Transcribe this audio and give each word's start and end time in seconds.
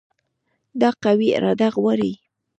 دا 0.81 0.89
قوي 1.03 1.29
اراده 1.37 1.67
غواړي. 1.75 2.11